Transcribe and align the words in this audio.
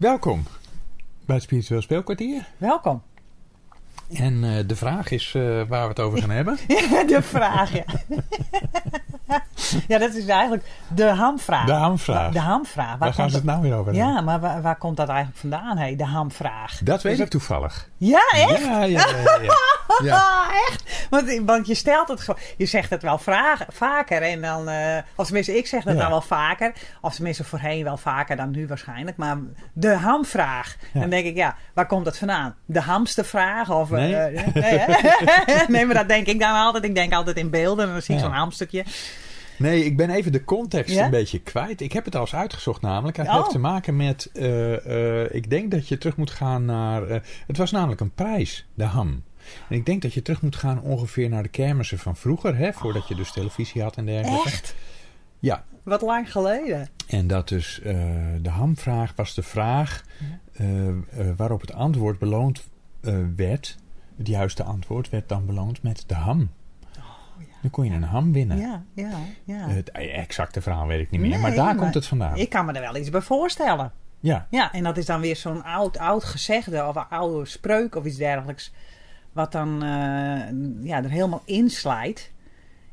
Welkom 0.00 0.42
bij 1.26 1.34
het 1.34 1.44
Spiritueel 1.44 1.82
Speelkwartier. 1.82 2.48
Welkom. 2.58 3.02
En 4.12 4.44
uh, 4.44 4.50
de 4.66 4.76
vraag 4.76 5.10
is 5.10 5.34
uh, 5.36 5.62
waar 5.68 5.82
we 5.82 5.88
het 5.88 6.00
over 6.00 6.18
gaan 6.18 6.30
hebben. 6.30 6.58
de 7.06 7.22
vraag, 7.22 7.72
ja. 7.72 7.84
ja, 9.88 9.98
dat 9.98 10.14
is 10.14 10.26
eigenlijk 10.26 10.64
de 10.94 11.04
hamvraag. 11.08 11.66
De 11.66 11.72
hamvraag. 11.72 12.32
De 12.32 12.38
hamvraag. 12.38 12.88
Waar, 12.88 12.98
waar 12.98 13.14
gaan 13.14 13.30
ze 13.30 13.36
het 13.36 13.44
nou 13.44 13.62
weer 13.62 13.74
over 13.74 13.92
hebben? 13.92 14.12
Ja, 14.12 14.20
maar 14.20 14.40
waar, 14.40 14.62
waar, 14.62 14.76
komt 14.76 14.96
dat 14.96 15.08
eigenlijk 15.08 15.38
vandaan, 15.38 15.78
hey, 15.78 15.96
de 15.96 16.04
hamvraag? 16.04 16.80
Dat 16.82 17.02
weet 17.02 17.20
ik 17.20 17.28
toevallig. 17.28 17.88
Ja, 17.96 18.22
echt? 18.30 18.64
Ja, 18.64 18.82
ja, 18.82 19.06
ja. 19.42 19.58
ja, 20.02 20.50
echt? 20.68 21.06
Want, 21.10 21.40
want, 21.44 21.66
je 21.66 21.74
stelt 21.74 22.08
het 22.08 22.20
gewoon... 22.20 22.40
Je 22.56 22.66
zegt 22.66 22.90
het 22.90 23.02
wel 23.02 23.18
vraag, 23.18 23.64
vaker 23.68 24.22
en 24.22 24.40
dan... 24.40 24.68
Uh, 24.68 24.96
of 25.14 25.24
tenminste, 25.24 25.56
ik 25.56 25.66
zeg 25.66 25.84
het 25.84 25.96
nou 25.96 26.08
wel 26.08 26.20
vaker. 26.20 26.72
Of 27.00 27.14
tenminste 27.14 27.44
voorheen 27.44 27.84
wel 27.84 27.96
vaker 27.96 28.36
dan 28.36 28.50
nu 28.50 28.66
waarschijnlijk. 28.66 29.16
Maar 29.16 29.36
de 29.72 29.94
hamvraag. 29.94 30.76
Dan 30.92 31.10
denk 31.10 31.26
ik, 31.26 31.36
ja, 31.36 31.56
waar 31.74 31.86
komt 31.86 32.04
dat 32.04 32.18
vandaan? 32.18 32.54
De 32.64 32.80
hamstervraag? 32.80 33.70
Of... 33.70 33.90
Nee. 34.00 34.44
nee, 35.46 35.64
nee, 35.68 35.84
maar 35.84 35.94
dat 35.94 36.08
denk 36.08 36.26
ik 36.26 36.40
dan 36.40 36.54
altijd. 36.54 36.84
Ik 36.84 36.94
denk 36.94 37.12
altijd 37.12 37.36
in 37.36 37.50
beelden 37.50 37.86
en 37.86 37.92
dan 37.92 38.02
zie 38.02 38.14
ik 38.14 38.20
zo'n 38.20 38.32
hamstukje. 38.32 38.84
Nee, 39.60 39.84
ik 39.84 39.96
ben 39.96 40.10
even 40.10 40.32
de 40.32 40.44
context 40.44 40.96
een 40.96 41.10
beetje 41.10 41.40
kwijt. 41.40 41.80
Ik 41.80 41.92
heb 41.92 42.04
het 42.04 42.14
al 42.14 42.20
eens 42.20 42.34
uitgezocht 42.34 42.80
namelijk. 42.80 43.16
Het 43.16 43.30
heeft 43.30 43.50
te 43.50 43.58
maken 43.58 43.96
met... 43.96 44.30
Uh, 44.32 44.86
uh, 44.86 45.34
ik 45.34 45.50
denk 45.50 45.70
dat 45.70 45.88
je 45.88 45.98
terug 45.98 46.16
moet 46.16 46.30
gaan 46.30 46.64
naar... 46.64 47.10
Uh, 47.10 47.16
het 47.46 47.56
was 47.56 47.70
namelijk 47.70 48.00
een 48.00 48.14
prijs, 48.14 48.66
de 48.74 48.84
ham. 48.84 49.22
En 49.68 49.76
ik 49.76 49.86
denk 49.86 50.02
dat 50.02 50.14
je 50.14 50.22
terug 50.22 50.42
moet 50.42 50.56
gaan 50.56 50.80
ongeveer 50.80 51.28
naar 51.28 51.42
de 51.42 51.48
kermissen 51.48 51.98
van 51.98 52.16
vroeger. 52.16 52.56
Hè, 52.56 52.72
voordat 52.72 53.08
je 53.08 53.14
dus 53.14 53.32
televisie 53.32 53.82
had 53.82 53.96
en 53.96 54.06
dergelijke. 54.06 54.48
Echt? 54.48 54.74
Ja. 55.38 55.64
Wat 55.82 56.00
lang 56.00 56.32
geleden. 56.32 56.88
En 57.06 57.26
dat 57.26 57.48
dus 57.48 57.80
de 58.42 58.50
hamvraag 58.50 59.12
was 59.16 59.34
de 59.34 59.42
vraag... 59.42 60.04
waarop 61.36 61.60
het 61.60 61.72
antwoord 61.72 62.18
beloond 62.18 62.62
werd. 63.36 63.76
Het 64.20 64.28
juiste 64.28 64.62
antwoord 64.62 65.10
werd 65.10 65.28
dan 65.28 65.46
beloond 65.46 65.82
met 65.82 66.04
de 66.06 66.14
ham. 66.14 66.50
Dan 67.62 67.70
kon 67.70 67.84
je 67.84 67.90
een 67.90 68.02
ham 68.02 68.32
winnen. 68.32 68.58
Ja, 68.58 68.82
ja, 68.94 69.18
ja. 69.44 69.68
Het 69.68 69.90
exacte 69.90 70.60
verhaal 70.60 70.86
weet 70.86 71.00
ik 71.00 71.10
niet 71.10 71.20
meer, 71.20 71.38
maar 71.38 71.54
daar 71.54 71.74
komt 71.74 71.94
het 71.94 72.06
vandaan. 72.06 72.36
Ik 72.36 72.48
kan 72.48 72.66
me 72.66 72.72
er 72.72 72.80
wel 72.80 72.96
iets 72.96 73.10
bij 73.10 73.20
voorstellen. 73.20 73.92
Ja. 74.18 74.46
Ja, 74.50 74.72
en 74.72 74.82
dat 74.82 74.96
is 74.96 75.06
dan 75.06 75.20
weer 75.20 75.36
zo'n 75.36 75.64
oud, 75.64 75.98
oud 75.98 76.24
gezegde 76.24 76.86
of 76.86 76.96
een 76.96 77.08
oude 77.08 77.46
spreuk 77.46 77.94
of 77.94 78.04
iets 78.04 78.16
dergelijks. 78.16 78.72
Wat 79.32 79.52
dan 79.52 79.84
uh, 79.84 79.88
ja, 80.82 81.02
er 81.02 81.10
helemaal 81.10 81.42
inslijt 81.44 82.32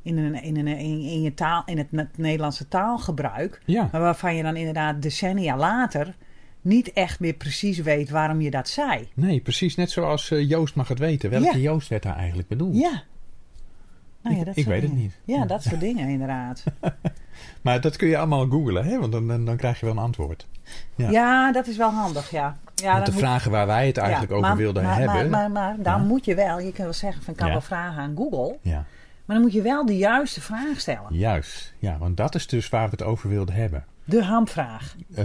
in, 0.02 0.17
een, 0.17 0.41
in, 0.41 0.58
een, 0.58 0.67
in, 0.67 1.02
in, 1.02 1.22
je 1.22 1.34
taal, 1.34 1.64
in 1.66 1.78
het 1.78 2.17
Nederlandse 2.17 2.67
taalgebruik. 2.67 3.62
Ja. 3.66 3.89
Maar 3.91 4.02
waarvan 4.02 4.36
je 4.36 4.44
dan 4.44 4.56
inderdaad 4.56 5.02
decennia 5.02 5.58
later 5.58 6.16
niet 6.68 6.94
echt 6.94 7.20
meer 7.20 7.34
precies 7.34 7.80
weet 7.80 8.10
waarom 8.10 8.42
je 8.42 8.52
dat 8.52 8.70
zei. 8.70 9.08
Nee, 9.14 9.40
precies. 9.40 9.76
Net 9.76 9.92
zoals 9.92 10.30
uh, 10.30 10.50
Joost 10.50 10.76
mag 10.76 10.88
het 10.88 11.00
weten. 11.00 11.30
Welke 11.30 11.46
ja. 11.46 11.58
Joost 11.58 11.88
werd 11.88 12.04
daar 12.04 12.16
eigenlijk 12.16 12.48
bedoeld? 12.48 12.78
Ja, 12.78 13.04
nou 14.22 14.36
ja, 14.36 14.52
ik, 14.52 14.56
ik 14.56 14.66
weet 14.66 14.82
dingen. 14.82 14.96
het 14.96 15.04
niet. 15.04 15.20
Ja, 15.24 15.46
dat 15.46 15.64
soort 15.64 15.80
dingen 15.80 16.08
inderdaad. 16.08 16.64
maar 17.64 17.82
dat 17.82 17.96
kun 17.96 18.08
je 18.08 18.18
allemaal 18.18 18.48
googlen, 18.48 18.86
hè? 18.86 19.00
want 19.00 19.12
dan, 19.12 19.28
dan, 19.28 19.46
dan 19.46 19.58
krijg 19.58 19.80
je 19.80 19.86
wel 19.86 19.96
een 19.96 20.02
antwoord. 20.02 20.48
Ja, 20.96 21.09
ja 21.09 21.52
dat 21.52 21.68
is 21.68 21.78
wel 21.78 21.90
handig, 21.90 22.32
ja. 22.32 22.58
ja 22.76 22.94
want 22.94 23.06
de 23.06 23.12
moet... 23.12 23.22
vragen 23.22 23.52
waar 23.52 23.68
wij 23.68 23.88
het 23.88 23.98
eigenlijk 23.98 24.31
over 24.31 24.48
maar, 24.48 24.58
wilden 24.58 24.84
maar, 24.84 24.98
hebben... 24.98 25.30
Maar, 25.30 25.52
maar, 25.52 25.76
maar 25.76 25.76
dan 25.84 26.08
moet 26.08 26.26
je 26.26 26.36
wel, 26.36 26.59
je 26.59 26.64
kunt 26.64 26.78
wel 26.78 26.94
zeggen 26.94 27.24
van 27.24 27.34
ik 27.34 27.40
kan 27.40 27.50
wel 27.50 27.62
vragen 27.62 28.02
aan 28.02 28.16
Google. 28.16 28.58
Ja. 28.62 28.86
Maar 29.26 29.36
dan 29.36 29.42
moet 29.42 29.54
je 29.54 29.62
wel 29.62 29.86
de 29.86 29.98
juiste 29.98 30.42
vraag 30.42 30.80
stellen. 30.80 31.08
Juist, 31.09 31.74
ja, 31.80 31.98
want 31.98 32.18
dat 32.18 32.36
is 32.36 32.48
dus 32.48 32.70
waar 32.70 32.86
we 32.86 32.92
het 32.92 33.04
over 33.04 33.30
wilden 33.30 33.56
hebben. 33.56 33.86
De 34.08 34.23
hamvraag. 34.23 34.95
Uh, 35.09 35.17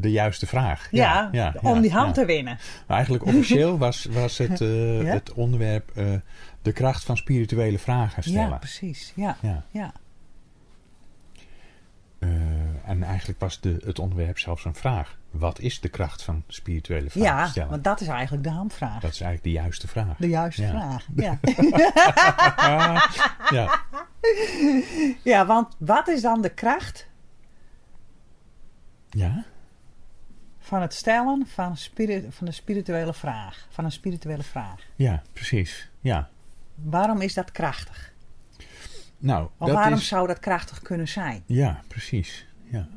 de 0.00 0.10
juiste 0.10 0.46
vraag. 0.46 0.88
Ja, 0.90 1.28
ja 1.32 1.54
om 1.62 1.80
die 1.80 1.92
ham 1.92 2.12
te 2.12 2.24
winnen. 2.24 2.58
Maar 2.86 2.96
eigenlijk 2.96 3.24
officieel 3.24 3.78
was, 3.86 4.04
was 4.04 4.38
het, 4.38 4.60
uh, 4.60 5.10
het 5.12 5.32
onderwerp 5.32 5.90
uh, 5.94 6.14
de 6.62 6.72
kracht 6.72 7.04
van 7.04 7.16
spirituele 7.16 7.78
vragen 7.78 8.22
stellen. 8.22 8.48
Ja, 8.48 8.56
precies. 8.56 9.12
Ja. 9.16 9.36
ja. 9.40 9.64
ja. 9.70 9.92
en 12.84 13.02
eigenlijk 13.02 13.40
was 13.40 13.60
de, 13.60 13.76
het 13.84 13.98
onderwerp 13.98 14.38
zelfs 14.38 14.64
een 14.64 14.74
vraag. 14.74 15.18
Wat 15.30 15.60
is 15.60 15.80
de 15.80 15.88
kracht 15.88 16.22
van 16.22 16.42
spirituele 16.48 17.10
vragen 17.10 17.28
ja, 17.28 17.46
stellen? 17.46 17.70
want 17.70 17.84
dat 17.84 18.00
is 18.00 18.06
eigenlijk 18.06 18.44
de 18.44 18.50
hamvraag. 18.50 19.00
Dat 19.00 19.12
is 19.12 19.20
eigenlijk 19.20 19.42
de 19.54 19.62
juiste 19.62 19.88
vraag. 19.88 20.16
De 20.16 20.28
juiste 20.28 20.66
vraag, 20.66 21.06
ja. 21.16 21.38
ja. 23.50 23.80
ja, 25.22 25.46
want 25.46 25.74
wat 25.78 26.08
is 26.08 26.22
dan 26.22 26.42
de 26.42 26.48
kracht 26.48 27.12
ja? 29.14 29.44
van 30.64 30.80
het 30.80 30.94
stellen 30.94 31.46
van, 31.46 31.76
spirit, 31.76 32.24
van 32.30 32.46
de 32.46 32.52
spirituele 32.52 33.14
vraag? 33.14 33.66
Van 33.70 33.84
een 33.84 33.92
spirituele 33.92 34.42
vraag. 34.42 34.80
Ja, 34.96 35.22
precies. 35.32 35.90
Ja. 36.00 36.28
Waarom 36.74 37.20
is 37.20 37.34
dat 37.34 37.52
krachtig? 37.52 38.12
Nou, 39.18 39.48
of 39.58 39.66
dat 39.66 39.76
waarom 39.76 39.98
is... 39.98 40.08
zou 40.08 40.26
dat 40.26 40.38
krachtig 40.38 40.82
kunnen 40.82 41.08
zijn? 41.08 41.42
Ja, 41.46 41.82
precies. 41.88 42.46
Ja. 42.62 42.88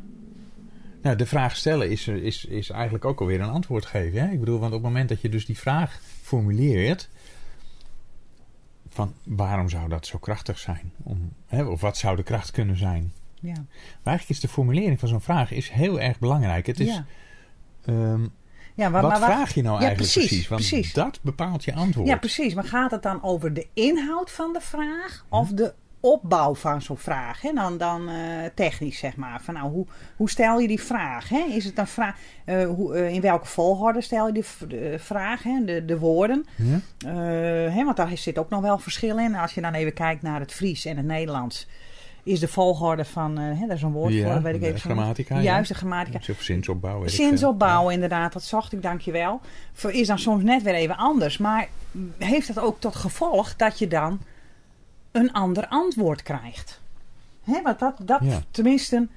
Nou, 1.02 1.16
de 1.16 1.26
vraag 1.26 1.56
stellen 1.56 1.90
is, 1.90 2.08
is, 2.08 2.46
is 2.46 2.70
eigenlijk 2.70 3.06
ook 3.06 3.20
alweer 3.20 3.42
een 3.42 3.50
antwoord 3.50 3.86
geven. 3.86 4.22
Hè? 4.22 4.32
Ik 4.32 4.40
bedoel, 4.40 4.60
want 4.60 4.74
op 4.74 4.82
het 4.82 4.88
moment 4.88 5.10
dat 5.10 5.22
je 5.22 5.30
dus 5.30 5.46
die 5.46 5.58
vraag 5.58 6.00
formuleert... 6.22 7.10
van 8.90 9.14
waarom 9.24 9.70
zou 9.70 9.90
dat 9.90 10.06
zo 10.06 10.18
krachtig 10.18 10.58
zijn? 10.58 10.92
Om, 11.04 11.34
hè, 11.46 11.64
of 11.64 11.82
wat 11.82 11.98
zou 11.98 12.16
de 12.16 12.24
kracht 12.24 12.52
kunnen 12.52 12.78
zijn? 12.78 13.14
Ja. 13.40 13.54
Maar 13.54 13.66
eigenlijk 14.04 14.30
is 14.30 14.40
de 14.40 14.48
formulering 14.48 15.00
van 15.00 15.10
zo'n 15.10 15.22
vraag 15.22 15.52
is 15.52 15.70
heel 15.70 16.00
erg 16.00 16.20
belangrijk. 16.20 16.66
Het 16.66 16.80
is... 16.80 16.88
Ja. 16.88 17.06
Um, 17.90 18.34
ja, 18.78 18.90
maar, 18.90 19.02
wat 19.02 19.12
maar, 19.12 19.20
vraag 19.20 19.54
je 19.54 19.62
nou 19.62 19.76
ja, 19.82 19.88
eigenlijk 19.88 20.12
precies, 20.12 20.30
precies? 20.30 20.48
Want 20.48 20.62
precies. 20.62 20.94
dat 20.94 21.20
bepaalt 21.22 21.64
je 21.64 21.74
antwoord. 21.74 22.08
Ja, 22.08 22.18
precies. 22.18 22.54
Maar 22.54 22.64
gaat 22.64 22.92
het 22.92 23.04
dan 23.04 23.24
over 23.24 23.54
de 23.54 23.68
inhoud 23.74 24.32
van 24.32 24.54
de 24.54 24.62
vraag 24.62 25.26
of 25.30 25.50
de 25.50 25.74
opbouw 26.00 26.56
van 26.56 26.82
zo'n 26.82 26.98
vraag? 26.98 27.42
Hè? 27.42 27.54
Dan, 27.54 27.78
dan 27.78 28.10
uh, 28.10 28.16
technisch, 28.56 28.98
zeg 28.98 29.16
maar. 29.16 29.42
Van, 29.42 29.54
nou, 29.54 29.72
hoe, 29.72 29.86
hoe 30.16 30.30
stel 30.30 30.60
je 30.60 30.68
die 30.68 30.82
vraag? 30.82 31.30
Hè? 31.30 31.46
Is 31.50 31.66
het 31.66 31.78
een 31.78 31.88
vraag? 31.88 32.18
Uh, 32.46 32.66
hoe, 32.68 32.98
uh, 32.98 33.14
in 33.14 33.22
welke 33.22 33.48
volgorde 33.48 34.02
stel 34.02 34.28
je 34.28 34.34
die 34.34 34.68
de 34.68 34.96
vraag? 35.00 35.44
Hè? 35.44 35.66
De, 35.66 35.86
de 35.86 36.00
woorden. 36.00 36.46
Ja. 36.56 37.10
hè? 37.70 37.84
Want 37.84 37.98
daar 37.98 38.18
zit 38.18 38.38
ook 38.38 38.50
nog 38.50 38.62
wel 38.62 38.78
verschil 38.78 39.20
in. 39.20 39.36
Als 39.36 39.54
je 39.54 39.62
dan 39.62 39.74
even 39.74 39.94
kijkt 39.94 40.22
naar 40.22 40.40
het 40.40 40.54
Fries 40.54 40.86
en 40.86 40.98
het 40.98 41.06
Nederlands 41.06 41.68
is 42.28 42.40
de 42.40 42.48
volgorde 42.48 43.06
van, 43.06 43.38
hè, 43.38 43.68
daar 43.68 43.76
is 43.76 43.82
een 43.82 43.92
woord 43.92 44.14
ja, 44.14 44.32
voor, 44.32 44.42
weet 44.42 44.56
ik 44.56 44.62
even. 44.62 44.80
grammatica. 44.80 45.40
Juist, 45.40 45.68
de 45.70 45.76
grammatica. 45.76 46.20
Of 46.32 46.42
zinsopbouw. 46.42 47.08
Zinsopbouw, 47.08 47.90
inderdaad, 47.90 48.34
dat 48.34 48.44
zocht 48.44 48.74
ik, 48.74 48.82
dankjewel. 48.82 49.42
Is 49.88 50.08
dan 50.08 50.20
soms 50.20 50.44
net 50.44 50.62
weer 50.64 50.74
even 50.74 50.98
anders. 50.98 51.38
Maar 51.38 51.68
heeft 52.18 52.48
dat 52.48 52.60
ook 52.64 52.80
tot 52.80 52.96
gevolg 52.96 53.56
dat 53.56 53.80
je 53.80 53.88
dan 53.88 54.20
een 55.12 55.34
ander 55.34 55.68
antwoord 55.68 56.24
krijgt? 56.24 56.82
Hè, 57.44 57.62
want 57.62 57.80
dat, 57.80 57.96
dat 58.02 58.20
Ja. 58.22 58.42
tenminste, 58.52 59.08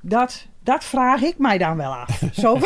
dat, 0.00 0.46
dat 0.62 0.84
vraag 0.84 1.20
ik 1.22 1.38
mij 1.38 1.58
dan 1.58 1.76
wel 1.76 1.94
af. 1.94 2.22
Zo, 2.32 2.58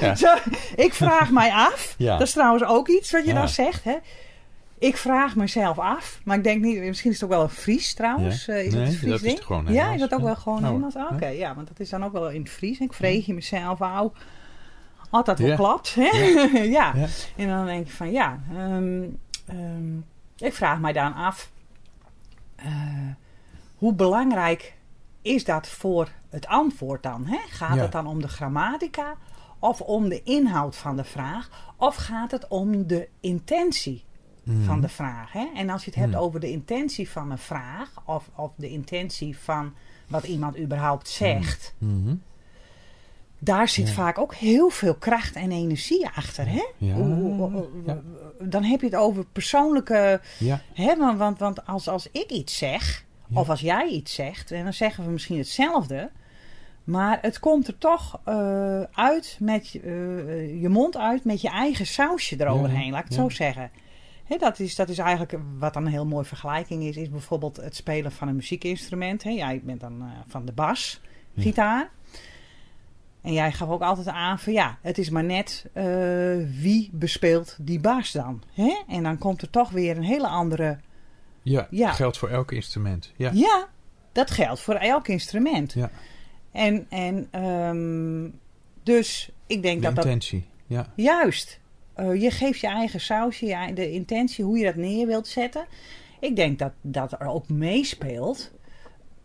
Ja. 0.00 0.14
zo, 0.24 0.34
ik 0.76 0.94
vraag 0.94 1.30
mij 1.30 1.50
af. 1.52 1.94
Ja. 1.98 2.16
Dat 2.18 2.26
is 2.26 2.32
trouwens 2.32 2.64
ook 2.64 2.88
iets 2.88 3.10
wat 3.10 3.24
je 3.26 3.34
dan 3.34 3.48
zegt. 3.48 3.84
Hè? 3.84 3.96
Ik 4.78 4.96
vraag 4.96 5.36
mezelf 5.36 5.78
af, 5.78 6.20
maar 6.24 6.36
ik 6.36 6.44
denk 6.44 6.62
niet, 6.62 6.78
misschien 6.80 7.10
is 7.10 7.20
het 7.20 7.24
ook 7.30 7.36
wel 7.36 7.42
een 7.42 7.48
Fries 7.50 7.94
trouwens. 7.94 8.44
Ja. 8.44 8.52
Eh, 8.54 8.64
is 8.66 8.72
Nee, 8.74 8.82
het 8.82 8.92
een 8.92 8.98
Fries 8.98 9.10
dat 9.12 9.20
ding? 9.20 9.44
gewoon 9.44 9.66
ja, 9.72 9.92
is 9.92 10.00
dat 10.00 10.14
ook 10.14 10.20
wel 10.20 10.36
gewoon 10.36 10.62
Nou, 10.62 10.78
Nederlands? 10.78 11.14
Oké, 11.14 11.26
ja. 11.26 11.32
ja, 11.48 11.54
want 11.54 11.68
dat 11.68 11.80
is 11.80 11.88
dan 11.90 12.04
ook 12.04 12.12
wel 12.12 12.30
in 12.30 12.40
het 12.40 12.50
Fries. 12.50 12.78
Ik 12.78 12.92
vreeg 12.92 13.26
je 13.26 13.34
mezelf 13.34 13.80
au. 13.80 14.10
Altijd 15.10 15.38
wel 15.38 15.48
Ja. 15.48 15.56
klapt. 15.56 15.94
Hè? 15.94 16.08
Ja. 16.78 16.94
En 17.36 17.48
dan 17.48 17.66
denk 17.66 17.86
ik 17.86 17.92
van 17.92 18.10
ja, 18.10 18.40
ehm, 18.56 19.02
ehm, 19.46 19.96
ik 20.36 20.54
vraag 20.54 20.78
mij 20.78 20.92
dan 20.92 21.14
af, 21.14 21.50
eh, 22.56 22.66
hoe 23.76 23.94
belangrijk 23.94 24.76
is 25.22 25.44
dat 25.44 25.68
voor 25.68 26.08
het 26.30 26.46
antwoord 26.46 27.02
dan? 27.02 27.26
Hè? 27.26 27.38
Gaat 27.48 27.78
het 27.78 27.92
dan 27.92 28.06
om 28.06 28.20
de 28.20 28.28
grammatica 28.28 29.14
of 29.58 29.80
om 29.80 30.08
de 30.08 30.22
inhoud 30.22 30.76
van 30.76 30.96
de 30.96 31.04
vraag? 31.04 31.72
Of 31.76 31.94
gaat 31.96 32.30
het 32.30 32.48
om 32.48 32.86
de 32.86 33.08
intentie 33.20 34.04
van 34.64 34.80
de 34.80 34.88
vraag? 34.88 35.32
Hè? 35.32 35.46
En 35.56 35.70
als 35.70 35.84
je 35.84 35.90
het 35.90 35.98
hebt 35.98 36.12
Mhm. 36.12 36.20
over 36.22 36.40
de 36.40 36.50
intentie 36.50 37.08
van 37.10 37.30
een 37.30 37.38
vraag 37.38 37.90
of, 38.04 38.30
of 38.36 38.50
de 38.56 38.68
intentie 38.70 39.38
van 39.38 39.74
wat 40.08 40.24
iemand 40.24 40.58
überhaupt 40.58 41.08
zegt, 41.08 41.74
Mhm. 41.78 42.14
daar 43.38 43.68
zit 43.68 43.88
Ja. 43.88 43.94
vaak 43.94 44.18
ook 44.18 44.34
heel 44.34 44.68
veel 44.70 44.94
kracht 44.94 45.34
en 45.36 45.50
energie 45.52 46.08
achter. 46.14 46.48
Hè? 46.48 46.64
Ja. 46.78 46.96
Dan 48.42 48.62
heb 48.64 48.80
je 48.80 48.86
het 48.86 48.96
over 48.96 49.24
persoonlijke. 49.24 50.20
Ja. 50.38 50.60
Hè? 50.74 50.96
Want, 50.96 51.18
want, 51.18 51.38
want 51.38 51.66
als, 51.66 51.88
als 51.88 52.08
ik 52.12 52.30
iets 52.30 52.56
zeg, 52.58 53.04
of 53.32 53.48
als 53.48 53.60
jij 53.60 53.88
iets 53.88 54.14
zegt, 54.14 54.50
en 54.50 54.64
dan 54.64 54.72
zeggen 54.72 55.04
we 55.04 55.10
misschien 55.10 55.38
hetzelfde. 55.38 56.10
Maar 56.84 57.18
het 57.22 57.38
komt 57.38 57.66
er 57.68 57.78
toch 57.78 58.20
eh, 58.24 58.80
uit 58.92 59.36
met 59.40 59.68
je- 59.68 59.80
eh, 59.80 60.60
je 60.62 60.68
mond 60.68 60.96
uit 60.96 61.24
met 61.24 61.40
je 61.40 61.48
eigen 61.48 61.86
sausje 61.86 62.40
eroverheen, 62.40 62.90
laat 62.90 62.98
ik 63.00 63.06
het 63.08 63.14
ja. 63.16 63.22
zo 63.22 63.28
zeggen. 63.28 63.70
Dat, 64.38 64.58
is, 64.58 64.74
dat 64.74 64.88
is 64.88 64.98
eigenlijk 64.98 65.38
wat 65.58 65.74
dan 65.74 65.86
een 65.86 65.92
heel 65.92 66.06
mooie 66.06 66.24
vergelijking 66.24 66.82
is, 66.82 66.96
is 66.96 67.10
bijvoorbeeld 67.10 67.56
het 67.56 67.76
spelen 67.76 68.12
van 68.12 68.28
een 68.28 68.34
muziekinstrument. 68.34 69.22
Hè. 69.22 69.30
Jij 69.30 69.60
bent 69.64 69.80
dan 69.80 70.02
eh, 70.02 70.06
van 70.26 70.44
de 70.44 70.52
bas, 70.52 71.00
Ja. 71.32 71.42
gitaar. 71.42 71.90
En 73.22 73.32
jij 73.32 73.52
gaf 73.52 73.68
ook 73.68 73.82
altijd 73.82 74.06
aan 74.06 74.38
van 74.38 74.52
ja, 74.52 74.78
het 74.82 74.98
is 74.98 75.10
maar 75.10 75.24
net 75.24 75.66
uh, 75.74 75.84
wie 76.60 76.90
bespeelt 76.92 77.56
die 77.60 77.80
baas 77.80 78.12
dan. 78.12 78.42
Hè? 78.52 78.82
En 78.88 79.02
dan 79.02 79.18
komt 79.18 79.42
er 79.42 79.50
toch 79.50 79.70
weer 79.70 79.96
een 79.96 80.02
hele 80.02 80.28
andere. 80.28 80.78
Ja, 81.42 81.66
ja. 81.70 81.92
geldt 81.92 82.18
voor 82.18 82.28
elk 82.28 82.52
instrument. 82.52 83.12
Ja. 83.16 83.30
ja, 83.34 83.68
dat 84.12 84.30
geldt 84.30 84.60
voor 84.60 84.74
elk 84.74 85.08
instrument. 85.08 85.72
Ja. 85.72 85.90
En, 86.52 86.86
en 86.88 87.44
um, 87.44 88.38
dus 88.82 89.30
ik 89.46 89.62
denk 89.62 89.82
de 89.82 89.92
dat 89.92 90.04
intentie, 90.04 90.46
ja. 90.66 90.92
Juist. 90.96 91.60
Uh, 92.00 92.20
je 92.22 92.30
geeft 92.30 92.60
je 92.60 92.66
eigen 92.66 93.00
sausje, 93.00 93.70
de 93.74 93.92
intentie, 93.92 94.44
hoe 94.44 94.58
je 94.58 94.64
dat 94.64 94.74
neer 94.74 95.06
wilt 95.06 95.26
zetten. 95.26 95.66
Ik 96.20 96.36
denk 96.36 96.58
dat 96.58 96.72
dat 96.80 97.12
er 97.12 97.26
ook 97.26 97.48
meespeelt. 97.48 98.50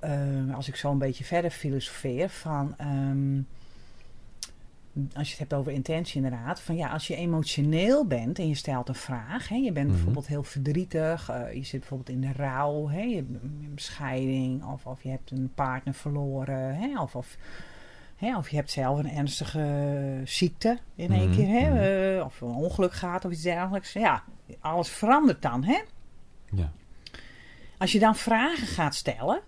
Uh, 0.03 0.55
als 0.55 0.67
ik 0.67 0.75
zo 0.75 0.91
een 0.91 0.97
beetje 0.97 1.23
verder 1.23 1.51
filosofeer 1.51 2.29
van. 2.29 2.75
Um, 2.81 3.47
als 5.13 5.25
je 5.25 5.31
het 5.31 5.39
hebt 5.39 5.53
over 5.53 5.71
intentie 5.71 6.15
inderdaad, 6.23 6.61
van 6.61 6.75
ja, 6.75 6.89
als 6.89 7.07
je 7.07 7.15
emotioneel 7.15 8.05
bent 8.05 8.39
en 8.39 8.47
je 8.47 8.55
stelt 8.55 8.89
een 8.89 8.95
vraag, 8.95 9.49
hè, 9.49 9.55
je 9.55 9.71
bent 9.71 9.85
Mhm. 9.85 9.95
bijvoorbeeld 9.95 10.27
heel 10.27 10.43
verdrietig, 10.43 11.29
uh, 11.29 11.53
je 11.53 11.63
zit 11.63 11.79
bijvoorbeeld 11.79 12.09
in 12.09 12.21
de 12.21 12.31
rouw, 12.35 12.89
hè, 12.89 13.01
je 13.01 13.15
hebt 13.15 13.29
een 13.43 13.71
scheiding, 13.75 14.63
of, 14.65 14.85
of 14.85 15.03
je 15.03 15.09
hebt 15.09 15.31
een 15.31 15.51
partner 15.55 15.93
verloren, 15.93 16.75
hè, 16.75 17.01
of, 17.01 17.15
of, 17.15 17.37
hè, 18.15 18.37
of 18.37 18.49
je 18.49 18.55
hebt 18.55 18.71
zelf 18.71 18.99
een 18.99 19.11
ernstige 19.11 20.21
ziekte 20.25 20.79
in 20.95 21.11
één 21.11 21.29
Mhm, 21.29 21.35
keer, 21.35 21.47
hè, 21.47 21.69
mhm. 21.69 22.17
uh, 22.17 22.25
of 22.25 22.41
een 22.41 22.47
ongeluk 22.47 22.93
gaat 22.93 23.25
of 23.25 23.31
iets 23.31 23.41
dergelijks. 23.41 23.93
Ja, 23.93 24.23
alles 24.59 24.89
verandert 24.89 25.41
dan, 25.41 25.63
hè? 25.63 25.81
Ja. 26.51 26.71
Als 27.77 27.91
je 27.91 27.99
dan 27.99 28.15
vragen 28.15 28.67
gaat 28.67 28.95
stellen, 28.95 29.41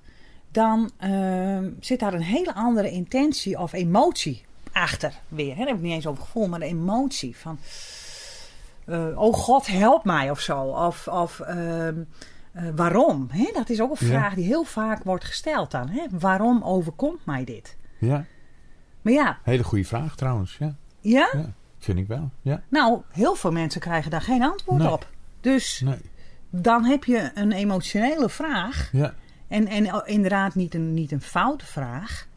dan 0.51 0.91
uh, 1.03 1.59
zit 1.79 1.99
daar 1.99 2.13
een 2.13 2.21
hele 2.21 2.53
andere 2.53 2.91
intentie 2.91 3.59
of 3.59 3.73
emotie 3.73 4.45
achter 4.71 5.13
weer. 5.27 5.51
Hè? 5.51 5.57
Daar 5.57 5.67
heb 5.67 5.75
ik 5.75 5.81
niet 5.81 5.93
eens 5.93 6.07
over 6.07 6.23
gevoel, 6.23 6.47
maar 6.47 6.59
de 6.59 6.65
emotie 6.65 7.37
van... 7.37 7.59
Uh, 8.85 9.21
oh 9.21 9.33
God, 9.33 9.67
help 9.67 10.03
mij 10.03 10.31
of 10.31 10.39
zo. 10.39 10.61
Of, 10.61 11.07
of 11.07 11.39
uh, 11.39 11.87
uh, 11.87 11.93
waarom? 12.75 13.27
Hè? 13.31 13.49
Dat 13.53 13.69
is 13.69 13.81
ook 13.81 13.91
een 13.91 14.07
vraag 14.07 14.29
ja. 14.29 14.35
die 14.35 14.45
heel 14.45 14.63
vaak 14.63 15.03
wordt 15.03 15.25
gesteld 15.25 15.71
dan. 15.71 15.89
Hè? 15.89 16.03
Waarom 16.09 16.63
overkomt 16.63 17.25
mij 17.25 17.43
dit? 17.43 17.77
Ja. 17.97 18.25
Maar 19.05 19.13
ja. 19.13 19.39
Hele 19.43 19.63
goede 19.63 19.85
vraag 19.85 20.15
trouwens, 20.15 20.57
ja. 20.59 20.75
Ja? 20.99 21.29
ja 21.33 21.53
vind 21.79 21.97
ik 21.97 22.07
wel, 22.07 22.29
ja. 22.41 22.63
Nou, 22.69 23.01
heel 23.11 23.35
veel 23.35 23.51
mensen 23.51 23.81
krijgen 23.81 24.11
daar 24.11 24.21
geen 24.21 24.43
antwoord 24.43 24.81
nee. 24.81 24.91
op. 24.91 25.09
Dus 25.41 25.81
nee. 25.85 25.97
dan 26.49 26.83
heb 26.83 27.03
je 27.03 27.31
een 27.33 27.51
emotionele 27.51 28.29
vraag. 28.29 28.89
Ja. 28.91 29.13
En, 29.47 29.67
en 29.67 30.05
inderdaad 30.05 30.55
niet 30.55 30.73
een, 30.73 30.93
niet 30.93 31.11
een 31.11 31.21
foute 31.21 31.65
vraag. 31.65 32.27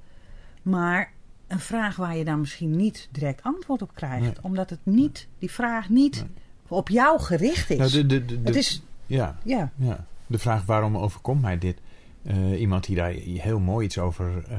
Maar 0.63 1.13
een 1.47 1.61
vraag 1.61 1.97
waar 1.97 2.17
je 2.17 2.25
dan 2.25 2.41
misschien 2.41 2.77
niet 2.77 3.09
direct 3.13 3.43
antwoord 3.43 3.83
op 3.83 3.95
krijgt. 3.95 4.21
Nee. 4.21 4.35
Omdat 4.43 4.71
het 4.71 4.81
niet, 4.83 5.29
die 5.39 5.51
vraag 5.51 5.89
niet 5.89 6.25
op 6.67 6.89
jou 6.89 7.21
gericht 7.21 7.71
is. 7.71 7.79
Nou, 7.79 7.91
de, 7.91 8.07
de, 8.07 8.25
de, 8.25 8.41
het 8.45 8.57
is, 8.57 8.83
ja, 9.07 9.39
ja. 9.45 9.71
ja. 9.77 10.07
De 10.27 10.39
vraag 10.39 10.65
waarom 10.65 10.97
overkomt 10.97 11.43
mij 11.43 11.59
dit? 11.59 11.79
Uh, 12.23 12.61
iemand 12.61 12.87
die 12.87 12.97
daar 12.97 13.11
heel 13.11 13.61
mooi 13.61 13.87
iets 13.87 13.99
over 13.99 14.45
uh, 14.51 14.57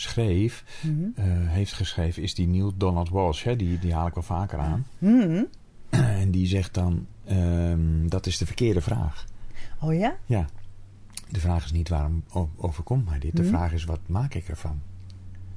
schreef, 0.00 0.64
Mhm. 0.82 0.92
mm 0.94 1.12
-hmm. 1.16 1.24
uh, 1.26 1.48
heeft 1.50 1.72
geschreven, 1.72 2.22
is 2.22 2.34
die 2.34 2.46
Neil 2.48 2.72
Donald 2.76 3.08
Walsh. 3.08 3.44
Hè? 3.44 3.56
Die, 3.56 3.78
die 3.78 3.94
haal 3.94 4.06
ik 4.06 4.14
wel 4.14 4.22
vaker 4.22 4.58
aan. 4.58 4.86
Mm 4.98 5.20
-hmm. 5.20 5.46
en 6.20 6.30
die 6.30 6.46
zegt 6.46 6.74
dan, 6.74 7.06
um, 7.30 8.08
dat 8.08 8.26
is 8.26 8.38
de 8.38 8.46
verkeerde 8.46 8.80
vraag. 8.80 9.24
Oh 9.80 9.94
ja? 9.94 10.16
Ja. 10.26 10.46
De 11.30 11.40
vraag 11.40 11.64
is 11.64 11.72
niet 11.72 11.88
waarom 11.88 12.22
overkomt 12.56 13.04
mij 13.08 13.18
dit. 13.18 13.36
De 13.36 13.42
Mhm. 13.42 13.50
vraag 13.50 13.72
is 13.72 13.84
wat 13.84 14.00
maak 14.06 14.34
ik 14.34 14.48
ervan? 14.48 14.80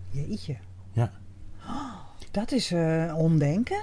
Jeetje. 0.09 0.55
Ja. 0.91 1.11
Oh, 1.67 1.93
dat 2.31 2.51
is 2.51 2.71
uh, 2.71 3.13
omdenken. 3.17 3.81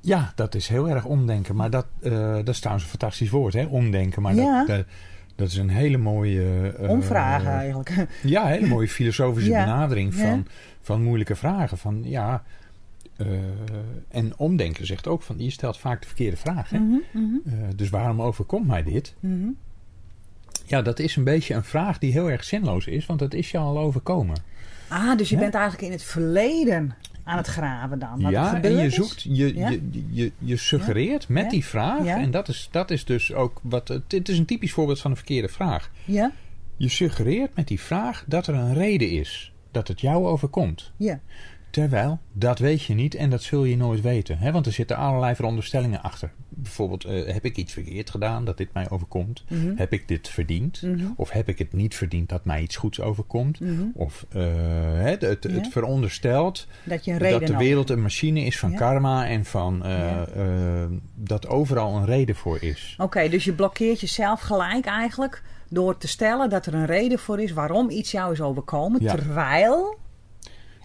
Ja, 0.00 0.32
dat 0.34 0.54
is 0.54 0.68
heel 0.68 0.88
erg 0.88 1.04
omdenken. 1.04 1.56
Maar 1.56 1.70
dat, 1.70 1.86
uh, 2.00 2.34
dat 2.34 2.48
is 2.48 2.58
trouwens 2.58 2.84
een 2.84 2.90
fantastisch 2.98 3.30
woord, 3.30 3.52
hè? 3.54 3.64
Omdenken. 3.64 4.22
Maar 4.22 4.34
ja. 4.34 4.64
dat, 4.64 4.86
dat, 5.36 5.48
is 5.48 5.56
een 5.56 5.68
hele 5.68 5.96
mooie... 5.96 6.74
Uh, 6.80 6.90
Omvragen 6.90 7.50
eigenlijk. 7.50 7.90
Ja, 8.22 8.42
een 8.42 8.52
hele 8.52 8.66
mooie 8.66 8.88
filosofische 8.88 9.50
ja. 9.56 9.64
benadering 9.64 10.14
van, 10.14 10.36
ja. 10.36 10.42
van 10.80 11.02
moeilijke 11.02 11.36
vragen. 11.36 11.78
Van 11.78 12.00
ja... 12.04 12.42
Uh, 13.16 13.28
en 14.08 14.32
omdenken 14.36 14.86
zegt 14.86 15.06
ook 15.06 15.22
van 15.22 15.36
je 15.38 15.50
stelt 15.50 15.78
vaak 15.78 16.00
de 16.00 16.06
verkeerde 16.06 16.36
vraag. 16.36 16.70
Hè? 16.70 16.78
Mm 16.78 17.02
-hmm. 17.12 17.42
uh, 17.46 17.52
dus 17.76 17.90
waarom 17.90 18.22
overkomt 18.22 18.66
mij 18.66 18.82
dit? 18.82 19.14
Mm 19.20 19.40
-hmm. 19.40 19.56
Ja, 20.64 20.82
dat 20.82 20.98
is 20.98 21.16
een 21.16 21.24
beetje 21.24 21.54
een 21.54 21.64
vraag 21.64 21.98
die 21.98 22.12
heel 22.12 22.30
erg 22.30 22.44
zinloos 22.44 22.86
is, 22.86 23.06
want 23.06 23.18
dat 23.18 23.34
is 23.34 23.50
je 23.50 23.58
al 23.58 23.78
overkomen. 23.78 24.36
Ah, 24.88 25.16
dus 25.18 25.28
je 25.28 25.34
Hè? 25.34 25.40
bent 25.40 25.54
eigenlijk 25.54 25.84
in 25.84 25.92
het 25.92 26.02
verleden 26.02 26.94
aan 27.24 27.36
het 27.36 27.46
graven 27.46 27.98
dan. 27.98 28.22
Wat 28.22 28.30
ja, 28.32 28.62
en 28.62 28.76
je 28.76 28.90
zoekt, 28.90 29.22
je, 29.22 29.54
Ja? 29.56 29.68
je, 29.68 29.80
je, 30.10 30.32
je 30.38 30.56
suggereert 30.56 31.28
met 31.28 31.42
Ja? 31.44 31.48
die 31.50 31.64
vraag, 31.64 32.06
en 32.06 32.30
dat 32.30 32.48
is, 32.48 32.68
dat 32.70 32.90
is 32.90 33.04
dus 33.04 33.32
ook 33.32 33.60
wat. 33.62 33.88
Het, 33.88 34.02
het 34.12 34.28
is 34.28 34.38
een 34.38 34.44
typisch 34.44 34.72
voorbeeld 34.72 35.00
van 35.00 35.10
een 35.10 35.16
verkeerde 35.16 35.48
vraag. 35.48 35.90
Ja, 36.04 36.32
Je 36.76 36.88
suggereert 36.88 37.56
met 37.56 37.68
die 37.68 37.80
vraag 37.80 38.24
dat 38.26 38.46
er 38.46 38.54
een 38.54 38.74
reden 38.74 39.10
is 39.10 39.52
dat 39.70 39.88
het 39.88 40.00
jou 40.00 40.26
overkomt. 40.26 40.92
ja. 40.96 41.20
Terwijl, 41.76 42.18
dat 42.32 42.58
weet 42.58 42.82
je 42.82 42.94
niet 42.94 43.14
en 43.14 43.30
dat 43.30 43.42
zul 43.42 43.64
je 43.64 43.76
nooit 43.76 44.00
weten. 44.00 44.38
Hè? 44.38 44.52
Want 44.52 44.66
er 44.66 44.72
zitten 44.72 44.96
allerlei 44.96 45.34
veronderstellingen 45.34 46.02
achter. 46.02 46.30
Bijvoorbeeld, 46.48 47.04
eh, 47.04 47.32
heb 47.32 47.44
ik 47.44 47.56
iets 47.56 47.72
verkeerd 47.72 48.10
gedaan 48.10 48.44
dat 48.44 48.56
dit 48.56 48.72
mij 48.72 48.90
overkomt? 48.90 49.44
Mhm. 49.48 49.72
Heb 49.76 49.92
ik 49.92 50.08
dit 50.08 50.28
verdiend? 50.28 50.82
Mhm. 50.82 51.06
Of 51.16 51.30
heb 51.30 51.48
ik 51.48 51.58
het 51.58 51.72
niet 51.72 51.94
verdiend 51.94 52.28
dat 52.28 52.44
mij 52.44 52.62
iets 52.62 52.76
goeds 52.76 53.00
overkomt? 53.00 53.60
Mhm. 53.60 53.82
Of 53.94 54.26
eh, 54.28 54.42
het, 54.94 55.20
het, 55.22 55.46
Ja. 55.48 55.50
het 55.50 55.68
veronderstelt 55.68 56.66
Dat 56.84 57.04
je 57.04 57.12
een 57.12 57.18
reden 57.18 57.38
dat 57.40 57.48
de 57.48 57.56
wereld 57.56 57.90
een 57.90 58.02
machine 58.02 58.40
is 58.40 58.58
van 58.58 58.70
Ja. 58.70 58.76
karma 58.76 59.26
en 59.26 59.44
van 59.44 59.84
eh, 59.84 59.98
Ja. 59.98 60.26
dat 61.14 61.46
overal 61.46 61.96
een 61.96 62.04
reden 62.06 62.34
voor 62.36 62.62
is. 62.62 62.94
Oké, 62.98 63.28
dus 63.28 63.44
je 63.44 63.52
blokkeert 63.52 64.00
jezelf 64.00 64.40
gelijk 64.40 64.86
eigenlijk 64.86 65.42
door 65.68 65.98
te 65.98 66.08
stellen 66.08 66.50
dat 66.50 66.66
er 66.66 66.74
een 66.74 66.86
reden 66.86 67.18
voor 67.18 67.40
is 67.40 67.52
waarom 67.52 67.90
iets 67.90 68.10
jou 68.10 68.32
is 68.32 68.40
overkomen. 68.40 69.00
Terwijl. 69.00 70.04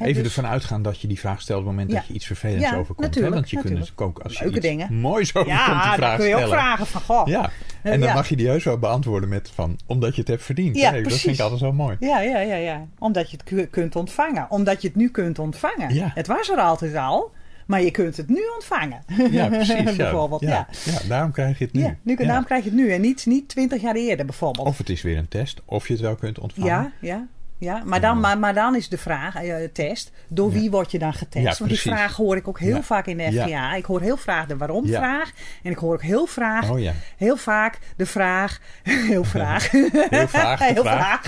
Even 0.07 0.23
dus- 0.23 0.35
ervan 0.37 0.51
uitgaan 0.51 0.81
dat 0.81 1.01
je 1.01 1.07
die 1.07 1.19
vraag 1.19 1.41
stelt 1.41 1.59
op 1.59 1.65
het 1.65 1.73
moment 1.73 1.91
Ja. 1.91 1.97
dat 1.97 2.07
je 2.07 2.13
iets 2.13 2.25
vervelends 2.25 2.63
Ja, 2.69 2.75
overkomt. 2.75 2.99
natuurlijk, 2.99 3.33
hè? 3.33 3.39
Want 3.39 3.49
je 3.49 3.55
kunt 3.57 3.69
natuurlijk. 3.73 4.01
ook 4.01 4.19
als 4.19 4.33
je 4.33 4.39
Leuke 4.43 4.57
iets 4.57 4.65
dingen. 4.67 4.93
moois 4.93 5.35
overkomt 5.35 5.65
die 5.65 5.75
Ja, 5.75 5.93
vraag 5.93 5.99
dan 5.99 6.15
kun 6.17 6.27
je 6.27 6.33
ook 6.35 6.39
stellen. 6.41 6.57
vragen 6.57 6.85
van 6.87 7.01
goh. 7.01 7.27
Ja, 7.27 7.49
en 7.83 7.99
dan 7.99 8.13
mag 8.13 8.29
je 8.29 8.35
die 8.35 8.47
heus 8.47 8.63
wel 8.63 8.77
beantwoorden 8.77 9.29
met 9.29 9.49
van, 9.53 9.79
omdat 9.85 10.13
je 10.15 10.19
het 10.19 10.29
hebt 10.29 10.43
verdiend. 10.43 10.75
Ja, 10.75 10.91
hè? 10.93 11.01
Dat 11.01 11.13
vind 11.13 11.35
ik 11.35 11.41
altijd 11.41 11.59
zo 11.59 11.73
mooi. 11.73 11.95
Ja, 11.99 12.19
ja, 12.21 12.39
ja, 12.39 12.55
ja. 12.55 12.85
Omdat 12.99 13.31
je 13.31 13.37
het 13.37 13.45
ku- 13.45 13.65
kunt 13.65 13.95
ontvangen. 13.95 14.45
Omdat 14.49 14.81
je 14.81 14.87
het 14.87 14.97
nu 14.97 15.09
kunt 15.09 15.39
ontvangen. 15.39 16.09
Het 16.13 16.27
was 16.27 16.49
er 16.49 16.57
altijd 16.57 16.95
al, 16.95 17.31
maar 17.67 17.81
je 17.81 17.91
kunt 17.91 18.17
het 18.17 18.29
nu 18.29 18.41
ontvangen. 18.55 19.01
Ja, 19.31 19.47
precies. 19.57 19.95
Bijvoorbeeld, 19.95 20.41
ja. 20.41 20.49
Ja. 20.49 20.67
ja, 20.91 20.99
daarom 21.07 21.31
krijg 21.31 21.57
je 21.57 21.63
het 21.65 21.73
nu. 21.73 21.81
Ja, 21.81 21.95
nu, 22.01 22.15
daarom 22.15 22.45
krijg 22.45 22.63
je 22.63 22.69
het 22.69 22.79
nu 22.79 22.91
en 22.91 23.01
niet, 23.01 23.25
niet 23.25 23.47
20 23.49 23.81
jaar 23.81 23.95
eerder 23.95 24.25
bijvoorbeeld. 24.25 24.67
Of 24.67 24.77
het 24.77 24.89
is 24.89 25.01
weer 25.01 25.17
een 25.17 25.27
test, 25.27 25.61
of 25.65 25.87
je 25.87 25.93
het 25.93 26.01
wel 26.01 26.15
kunt 26.15 26.39
ontvangen. 26.39 26.69
Ja, 26.69 26.91
ja. 27.01 27.27
Ja, 27.61 27.81
maar 27.85 28.01
dan, 28.01 28.19
maar, 28.19 28.37
maar 28.37 28.53
dan 28.53 28.75
is 28.75 28.89
de 28.89 28.97
vraag, 28.97 29.35
eh, 29.35 29.55
test, 29.73 30.11
door 30.27 30.51
wie 30.51 30.71
word 30.71 30.91
je 30.91 30.99
dan 30.99 31.13
getest? 31.13 31.45
Ja, 31.45 31.55
Want 31.57 31.69
die 31.69 31.79
vraag 31.79 32.15
hoor 32.15 32.35
ik 32.35 32.47
ook 32.47 32.59
heel 32.59 32.75
Ja. 32.75 32.81
vaak 32.81 33.05
in 33.07 33.17
de 33.17 33.31
Ja. 33.31 33.45
FGA. 33.45 33.73
Ik 33.75 33.85
hoor 33.85 34.01
heel 34.01 34.17
vaak 34.17 34.47
de 34.47 34.57
waarom 34.57 34.87
vraag. 34.87 35.31
En 35.63 35.71
ik 35.71 35.77
hoor 35.77 35.93
ook 35.93 36.01
heel, 36.01 36.25
vraag, 36.25 36.69
Oh 36.69 36.89
heel 37.17 37.37
vaak 37.37 37.79
de 37.95 38.05
vraag, 38.05 38.59
heel 39.11 39.23
vraag, 39.23 39.71
heel 39.71 40.27
vaag. 40.27 40.59
Heel 40.59 40.83
vraag. 40.93 41.25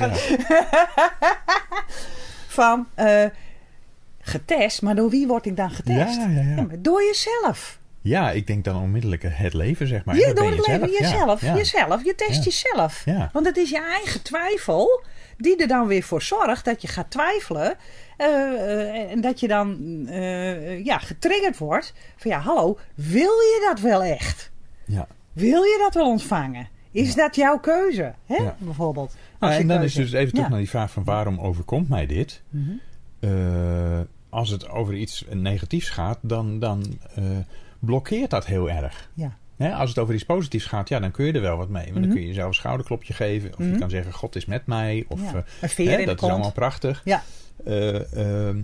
van 2.48 2.88
eh, 2.96 3.26
getest. 4.22 4.82
Maar 4.82 4.96
door 4.96 5.10
wie 5.10 5.28
word 5.28 5.46
ik 5.46 5.58
dan 5.58 5.72
getest? 5.72 6.16
Ja, 6.16 6.28
ja, 6.30 6.42
ja. 6.42 6.62
maar 6.62 6.82
door 6.82 7.04
jezelf. 7.04 7.80
Ja, 8.02 8.32
ik 8.32 8.48
denk 8.48 8.64
dan 8.64 8.76
onmiddellijk 8.82 9.24
het 9.28 9.54
leven, 9.54 9.88
zeg 9.88 10.06
maar. 10.06 10.16
Ja, 10.18 10.34
door 10.34 10.52
het 10.52 10.68
leven, 10.68 10.90
jezelf, 10.92 11.42
ja. 11.42 11.56
jezelf. 11.56 12.04
Je 12.04 12.16
test 12.16 12.44
jezelf. 12.44 13.04
Want 13.32 13.46
het 13.46 13.58
is 13.58 13.70
je 13.70 13.82
eigen 13.82 14.22
twijfel 14.22 15.04
die 15.38 15.58
er 15.58 15.68
dan 15.68 15.88
weer 15.88 16.04
voor 16.04 16.22
zorgt 16.22 16.66
dat 16.66 16.82
je 16.82 16.88
gaat 16.88 17.10
twijfelen. 17.12 17.76
eh, 18.18 18.28
eh, 18.28 19.12
en 19.12 19.22
dat 19.22 19.40
je 19.40 19.48
dan 19.48 19.78
eh, 20.08 20.86
ja, 20.86 20.98
getriggerd 20.98 21.58
wordt. 21.58 21.94
Van 22.18 22.32
ja, 22.32 22.40
hallo, 22.40 22.78
wil 22.96 23.32
je 23.32 23.66
dat 23.70 23.80
wel 23.80 24.04
echt? 24.04 24.52
Ja. 24.86 25.08
Wil 25.34 25.64
je 25.64 25.78
dat 25.84 25.94
wel 25.94 26.08
ontvangen? 26.10 26.68
Is 26.92 27.10
Ja. 27.10 27.16
dat 27.16 27.36
jouw 27.36 27.60
keuze? 27.60 28.14
Hè? 28.26 28.36
Ja. 28.36 28.56
Bijvoorbeeld. 28.60 29.16
Nou, 29.40 29.54
en 29.54 29.68
dan 29.68 29.78
keuze 29.78 30.00
is 30.00 30.06
dus 30.06 30.20
even 30.20 30.34
terug 30.34 30.50
naar 30.50 30.60
die 30.60 30.70
vraag 30.70 30.92
van 30.92 31.04
waarom 31.04 31.40
overkomt 31.40 31.90
mij 31.90 32.06
dit? 32.06 32.42
Mhm. 32.50 32.72
Als 34.30 34.50
het 34.50 34.70
over 34.70 34.94
iets 34.94 35.26
negatiefs 35.32 35.90
gaat, 35.90 36.20
dan, 36.22 36.60
dan 36.60 37.00
blokkeert 37.80 38.30
dat 38.30 38.46
heel 38.46 38.70
erg. 38.70 39.10
Ja. 39.14 39.38
Hè, 39.58 39.74
als 39.74 39.90
het 39.90 40.00
over 40.00 40.14
iets 40.14 40.24
positiefs 40.26 40.66
gaat, 40.66 40.90
ja, 40.90 41.00
dan 41.00 41.12
kun 41.12 41.26
je 41.26 41.32
er 41.34 41.42
wel 41.42 41.58
wat 41.58 41.70
mee. 41.70 41.84
Want 41.84 41.96
Mhm. 41.96 42.02
dan 42.04 42.12
kun 42.14 42.22
je 42.22 42.28
jezelf 42.28 42.48
een 42.48 42.54
schouderklopje 42.54 43.14
geven. 43.14 43.52
Of 43.52 43.58
Mhm. 43.60 43.72
je 43.74 43.78
kan 43.80 43.90
zeggen, 43.90 44.14
God 44.14 44.36
is 44.36 44.46
met 44.46 44.66
mij. 44.66 45.06
Of, 45.08 45.22
Ja. 45.22 45.44
eh, 45.62 45.88
hè, 45.88 45.98
dat 46.06 46.16
is 46.16 46.20
kont. 46.20 46.32
allemaal 46.32 46.52
prachtig. 46.52 47.02
Ja. 47.04 47.24
Eh, 47.66 48.48
ehm, 48.48 48.58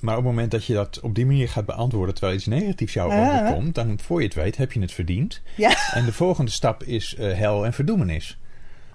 maar 0.00 0.16
op 0.16 0.22
het 0.24 0.30
moment 0.32 0.50
dat 0.50 0.64
je 0.64 0.74
dat 0.74 1.00
op 1.00 1.14
die 1.14 1.26
manier 1.26 1.48
gaat 1.48 1.66
beantwoorden... 1.66 2.14
terwijl 2.14 2.36
iets 2.36 2.46
negatiefs 2.46 2.92
jou 2.92 3.12
Ja. 3.12 3.40
overkomt... 3.42 3.74
dan 3.74 3.98
voor 4.02 4.18
je 4.20 4.26
het 4.26 4.34
weet 4.34 4.56
heb 4.56 4.72
je 4.72 4.80
het 4.80 4.92
verdiend. 4.92 5.42
Ja. 5.56 5.74
En 5.94 6.04
de 6.04 6.12
volgende 6.12 6.50
stap 6.50 6.82
is 6.82 7.14
eh, 7.14 7.32
hel 7.32 7.64
en 7.64 7.72
verdoemenis. 7.72 8.38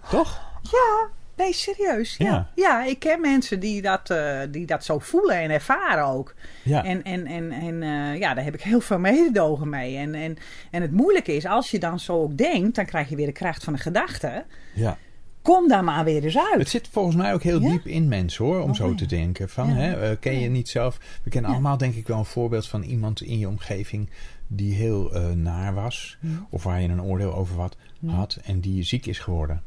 Toch? 0.10 0.42
Ja, 0.62 1.10
Nee, 1.38 1.54
serieus. 1.54 2.16
Ja. 2.18 2.50
ja. 2.56 2.84
ik 2.84 3.00
ken 3.00 3.22
mensen 3.22 3.60
die 3.60 3.82
dat, 3.82 4.10
uh, 4.10 4.40
die 4.52 4.66
dat 4.66 4.84
zo 4.84 5.00
voelen 5.00 5.36
en 5.36 5.50
ervaren 5.50 6.06
ook. 6.06 6.36
Ja. 6.64 6.84
En, 6.84 7.04
en, 7.04 7.26
en, 7.26 7.52
en 7.52 7.82
uh, 7.82 8.20
ja, 8.20 8.34
daar 8.34 8.44
heb 8.44 8.54
ik 8.54 8.62
heel 8.62 8.82
veel 8.82 9.00
mededogen 9.00 9.70
mee. 9.70 9.98
En, 9.98 10.16
en, 10.16 10.38
en 10.72 10.82
het 10.82 10.92
moeilijke 10.92 11.36
is, 11.36 11.46
als 11.46 11.72
je 11.72 11.80
dan 11.80 12.00
zo 12.00 12.22
ook 12.22 12.38
denkt, 12.38 12.76
dan 12.76 12.86
krijg 12.86 13.10
je 13.10 13.16
weer 13.16 13.26
de 13.26 13.32
kracht 13.32 13.64
van 13.64 13.74
de 13.74 13.80
gedachte. 13.80 14.46
Ja. 14.76 14.98
Kom 15.42 15.68
daar 15.68 15.84
maar 15.84 16.04
weer 16.04 16.24
eens 16.24 16.38
uit. 16.38 16.60
Het 16.60 16.70
zit 16.70 16.88
volgens 16.92 17.16
mij 17.16 17.34
ook 17.34 17.44
heel 17.44 17.60
diep 17.60 17.86
in 17.86 18.08
mensen 18.08 18.46
hoor, 18.46 18.62
om 18.62 18.70
oh, 18.70 18.76
zo 18.76 18.96
te 18.96 19.06
denken. 19.06 19.50
Van, 19.50 19.70
hè, 19.70 20.12
uh, 20.12 20.18
ken 20.20 20.40
je 20.40 20.50
niet 20.50 20.70
zelf? 20.70 21.00
We 21.24 21.30
kennen 21.30 21.52
allemaal 21.52 21.78
denk 21.78 21.96
ik 21.96 22.08
wel 22.08 22.18
een 22.18 22.26
voorbeeld 22.26 22.68
van 22.68 22.84
iemand 22.84 23.22
in 23.22 23.40
je 23.40 23.48
omgeving 23.48 24.10
die 24.48 24.74
heel 24.74 25.12
naar 25.36 25.74
was. 25.74 26.18
Of 26.50 26.64
waar 26.64 26.82
je 26.82 26.88
een 26.88 27.02
oordeel 27.02 27.36
over 27.36 27.56
wat 27.56 27.78
had 28.06 28.40
en 28.44 28.60
die 28.60 28.84
ziek 28.84 29.06
is 29.06 29.20
geworden. 29.20 29.64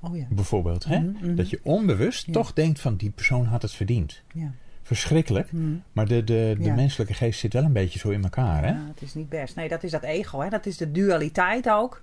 Oh 0.00 0.16
ja. 0.16 0.26
Bijvoorbeeld. 0.30 0.84
Hè? 0.84 0.98
Mhm, 0.98 1.26
mhm. 1.26 1.34
Dat 1.34 1.50
je 1.50 1.60
onbewust 1.62 2.32
toch 2.32 2.52
denkt 2.52 2.80
van 2.80 2.96
die 2.96 3.10
persoon 3.10 3.44
had 3.44 3.62
het 3.62 3.72
verdiend. 3.72 4.22
Ja. 4.34 4.52
Verschrikkelijk. 4.82 5.52
Mhm. 5.52 5.74
Maar 5.92 6.06
de, 6.06 6.24
de, 6.24 6.56
de 6.58 6.70
menselijke 6.70 7.14
geest 7.14 7.40
zit 7.40 7.52
wel 7.52 7.64
een 7.64 7.72
beetje 7.72 7.98
zo 7.98 8.08
in 8.08 8.22
elkaar. 8.22 8.62
Hè? 8.62 8.70
Ja, 8.70 8.86
het 8.88 9.02
is 9.02 9.14
niet 9.14 9.28
best. 9.28 9.56
Nee, 9.56 9.68
dat 9.68 9.82
is 9.82 9.90
dat 9.90 10.02
ego. 10.02 10.40
Hè? 10.40 10.48
Dat 10.48 10.66
is 10.66 10.76
de 10.76 10.90
dualiteit 10.90 11.70
ook. 11.70 12.02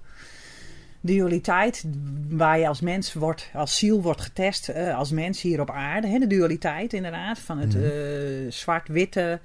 Dualiteit 1.01 1.86
waar 2.30 2.60
je 2.60 2.68
als 2.68 2.82
mens 2.82 3.13
wordt, 3.13 3.50
als 3.54 3.77
ziel 3.77 4.01
wordt 4.01 4.22
getest, 4.22 4.70
uh, 4.70 4.98
als 4.98 5.12
mens 5.12 5.42
hier 5.42 5.62
op 5.62 5.70
aarde. 5.70 6.08
Hè? 6.08 6.20
De 6.20 6.27
dualiteit 6.27 6.94
inderdaad 6.94 7.39
van 7.39 7.58
het 7.58 7.75
uh, 7.75 8.51
zwart-witte 8.51 9.39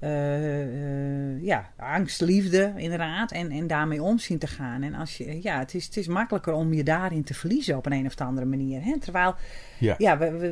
uh, 0.00 1.42
ja, 1.42 1.70
angst, 1.76 2.20
liefde, 2.20 2.72
inderdaad. 2.76 3.32
En, 3.32 3.50
en 3.50 3.66
daarmee 3.66 4.02
om 4.02 4.18
zien 4.18 4.38
te 4.38 4.46
gaan. 4.46 4.82
En 4.82 4.94
als 4.94 5.16
je, 5.16 5.42
ja, 5.42 5.58
het 5.58 5.74
is, 5.74 5.84
het 5.84 5.96
is 5.96 6.06
makkelijker 6.06 6.52
om 6.52 6.72
je 6.72 6.82
daarin 6.82 7.24
te 7.24 7.34
verliezen 7.34 7.76
op 7.76 7.86
een, 7.86 7.92
een 7.92 8.06
of 8.06 8.20
andere 8.20 8.46
manier. 8.46 8.84
Hè? 8.84 8.98
Terwijl, 8.98 9.34
ja, 9.78 9.94
ja 9.98 10.18
we, 10.18 10.30
we, 10.30 10.46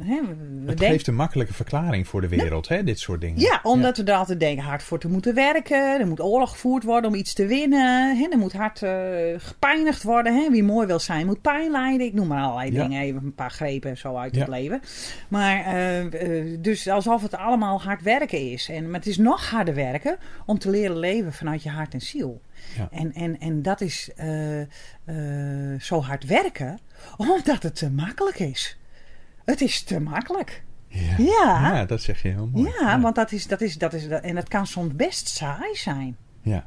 hè, 0.00 0.20
we 0.64 0.70
het 0.70 0.80
geeft 0.80 1.06
een 1.06 1.14
makkelijke 1.14 1.54
verklaring 1.54 2.08
voor 2.08 2.20
de 2.20 2.28
wereld, 2.28 2.68
hè, 2.68 2.84
dit 2.84 2.98
soort 2.98 3.20
dingen. 3.20 3.40
Ja, 3.40 3.60
omdat 3.62 3.96
we 3.96 4.04
er 4.04 4.14
altijd 4.14 4.40
denken 4.40 4.64
hard 4.64 4.82
voor 4.82 4.98
te 4.98 5.08
moeten 5.08 5.34
werken. 5.34 6.00
Er 6.00 6.06
moet 6.06 6.20
oorlog 6.20 6.50
gevoerd 6.50 6.84
worden 6.84 7.10
om 7.10 7.16
iets 7.16 7.34
te 7.34 7.46
winnen. 7.46 8.16
Hè? 8.16 8.26
Er 8.30 8.38
moet 8.38 8.52
hard 8.52 8.82
uh, 8.82 8.90
gepijnigd 9.36 10.02
worden. 10.02 10.34
Hè? 10.34 10.50
Wie 10.50 10.62
mooi 10.62 10.86
wil 10.86 10.98
zijn, 10.98 11.26
moet 11.26 11.40
pijn 11.40 11.70
lijden. 11.70 12.06
Ik 12.06 12.14
noem 12.14 12.26
maar 12.26 12.42
allerlei 12.42 12.70
dingen, 12.70 13.02
even 13.02 13.22
een 13.24 13.34
paar 13.34 13.50
grepen 13.50 13.96
zo 13.96 14.16
uit 14.16 14.36
het 14.36 14.48
leven. 14.48 14.80
Maar 15.28 15.64
dus 16.58 16.88
alsof 16.88 17.22
het 17.22 17.34
allemaal 17.34 17.82
hard 17.82 18.02
werken 18.02 18.50
is. 18.50 18.70
En, 18.72 18.90
maar 18.90 18.98
het 18.98 19.08
is 19.08 19.18
nog 19.18 19.50
harder 19.50 19.74
werken 19.74 20.16
om 20.46 20.58
te 20.58 20.70
leren 20.70 20.98
leven 20.98 21.32
vanuit 21.32 21.62
je 21.62 21.70
hart 21.70 21.94
en 21.94 22.00
ziel. 22.00 22.40
Ja. 22.76 22.88
En, 22.90 23.12
en, 23.12 23.38
en 23.38 23.62
dat 23.62 23.80
is 23.80 24.10
uh, 24.18 24.60
uh, 24.60 25.80
zo 25.80 26.00
hard 26.00 26.24
werken 26.24 26.78
omdat 27.16 27.62
het 27.62 27.76
te 27.76 27.90
makkelijk 27.90 28.38
is. 28.38 28.78
Het 29.44 29.60
is 29.60 29.82
te 29.82 30.00
makkelijk. 30.00 30.64
Ja, 30.86 31.14
ja. 31.18 31.74
ja 31.74 31.84
dat 31.84 32.02
zeg 32.02 32.22
je 32.22 32.28
heel 32.28 32.48
mooi. 32.52 32.72
Ja, 32.80 33.00
want 33.00 33.14
dat 33.14 33.32
is, 33.32 33.46
dat 33.46 33.60
is, 33.60 33.78
dat 33.78 33.92
is, 33.92 34.06
en 34.06 34.34
dat 34.34 34.48
kan 34.48 34.66
soms 34.66 34.94
best 34.94 35.28
saai 35.28 35.74
zijn. 35.74 36.16
Ja. 36.42 36.66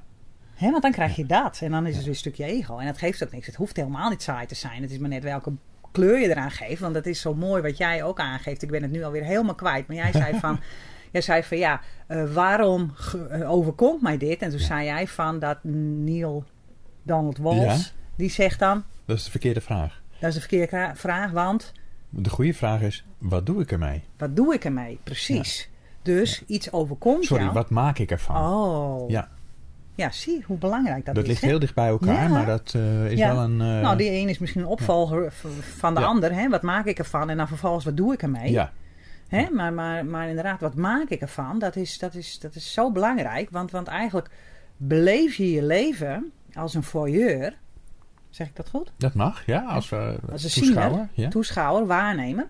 He, 0.56 0.70
want 0.70 0.82
dan 0.82 0.92
krijg 0.92 1.16
je 1.16 1.26
dat. 1.26 1.60
En 1.62 1.72
dan 1.72 1.88
is 1.88 1.94
het 1.96 2.04
weer 2.04 2.14
een 2.14 2.20
stukje 2.20 2.46
ego. 2.46 2.78
En 2.78 2.86
dat 2.86 2.98
geeft 2.98 3.24
ook 3.24 3.32
niks. 3.32 3.46
Het 3.46 3.56
hoeft 3.56 3.76
helemaal 3.76 4.10
niet 4.10 4.22
saai 4.22 4.46
te 4.46 4.56
zijn. 4.56 4.82
Het 4.82 4.92
is 4.92 4.98
maar 4.98 5.10
net 5.10 5.24
welke 5.24 5.54
kleur 5.92 6.20
je 6.20 6.30
eraan 6.30 6.52
geeft. 6.52 6.82
Want 6.82 6.94
dat 6.94 7.06
is 7.06 7.22
zo 7.22 7.34
mooi 7.34 7.62
wat 7.62 7.78
jij 7.78 8.04
ook 8.04 8.20
aangeeft. 8.20 8.62
Ik 8.62 8.72
ben 8.72 8.82
het 8.82 8.92
nu 8.92 9.04
alweer 9.04 9.24
helemaal 9.24 9.56
kwijt. 9.56 9.88
Maar 9.88 9.96
jij 9.96 10.12
zei 10.12 10.40
van... 10.46 10.60
Jij 11.16 11.24
zei 11.24 11.44
van 11.44 11.58
ja, 11.58 11.82
uh, 12.08 12.34
waarom 12.34 12.94
uh, 13.32 13.52
overkomt 13.52 14.02
mij 14.02 14.18
dit? 14.18 14.42
En 14.42 14.50
toen 14.50 14.60
zei 14.60 14.86
jij 14.86 15.08
van 15.08 15.40
dat 15.40 15.58
Neil 15.64 16.44
Donald 17.04 17.38
Walsh, 17.38 17.90
die 18.16 18.30
zegt 18.30 18.60
dan... 18.60 18.84
Dat 19.06 19.18
is 19.18 19.24
de 19.24 19.32
verkeerde 19.32 19.62
vraag. 19.62 20.02
Dat 20.20 20.30
is 20.30 20.36
de 20.36 20.40
verkeerde 20.40 20.92
vraag, 20.96 21.32
want... 21.32 21.72
De 22.10 22.30
goede 22.30 22.54
vraag 22.54 22.82
is, 22.82 23.06
wat 23.18 23.46
doe 23.46 23.62
ik 23.62 23.72
ermee? 23.72 24.04
Wat 24.18 24.36
doe 24.36 24.54
ik 24.54 24.66
ermee, 24.66 25.00
precies. 25.04 25.70
Dus 26.02 26.44
iets 26.48 26.72
overkomt 26.72 27.26
Sorry, 27.26 27.52
wat 27.52 27.70
maak 27.70 27.98
ik 28.00 28.12
ervan? 28.12 28.54
Oh. 28.54 29.10
Ja. 29.10 29.30
Ja, 29.96 30.12
zie 30.12 30.44
hoe 30.46 30.58
belangrijk 30.58 31.06
dat, 31.06 31.16
dat 31.16 31.24
is. 31.24 31.30
Dat 31.30 31.42
ligt 31.42 31.52
heel 31.52 31.60
dicht 31.60 31.76
bij 31.76 31.88
elkaar, 31.88 32.30
maar 32.30 32.46
dat 32.46 32.74
uh, 32.76 33.12
is 33.12 33.20
wel 33.20 33.38
een... 33.38 33.58
Nou, 33.58 33.98
die 33.98 34.12
een 34.12 34.30
is 34.30 34.38
misschien 34.38 34.62
een 34.62 34.68
opvolger 34.68 35.34
van 35.78 35.94
de 35.94 36.06
ander. 36.06 36.34
Hè? 36.34 36.50
Wat 36.50 36.62
maak 36.62 36.86
ik 36.86 37.00
ervan? 37.00 37.30
En 37.30 37.38
dan 37.38 37.48
vervolgens, 37.48 37.86
wat 37.86 37.98
doe 37.98 38.14
ik 38.14 38.22
ermee? 38.22 38.52
Ja. 38.52 38.72
Hè? 39.28 39.50
Maar, 39.50 39.74
maar, 39.74 40.06
maar 40.06 40.28
inderdaad, 40.28 40.62
wat 40.62 40.76
maak 40.76 41.10
ik 41.10 41.22
ervan? 41.22 41.60
Dat 41.60 41.76
is, 41.76 42.00
dat 42.00 42.14
is, 42.14 42.40
dat 42.40 42.56
is 42.56 42.74
zo 42.74 42.92
belangrijk. 42.92 43.50
Want, 43.50 43.72
want 43.72 43.88
eigenlijk 43.88 44.30
beleef 44.78 45.36
je 45.36 45.52
je 45.52 45.64
leven 45.64 46.32
als 46.54 46.74
een 46.74 46.84
voyeur. 46.84 47.58
Zeg 48.30 48.48
ik 48.48 48.56
dat 48.56 48.70
goed? 48.70 48.92
Dat 48.98 49.14
mag, 49.14 49.46
ja. 49.46 49.64
Als, 49.64 49.92
uh, 49.92 50.14
als 50.32 50.44
een 50.44 50.62
toeschouwer. 50.62 51.08
ja. 51.14 51.30
Toeschouwer, 51.30 51.86
waarnemer. 51.86 52.50